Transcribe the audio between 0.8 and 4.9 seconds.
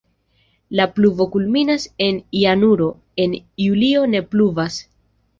pluvo kulminas en januaro, en julio ne pluvas.